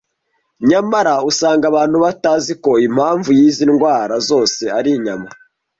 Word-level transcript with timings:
Nyamara 0.69 1.13
usanga 1.29 1.65
abantu 1.71 1.97
batazi 2.05 2.53
ko 2.63 2.71
impamvu 2.87 3.29
y’izi 3.37 3.63
ndwara 3.71 4.15
zose 4.29 4.63
ari 4.77 4.89
inyama. 4.97 5.29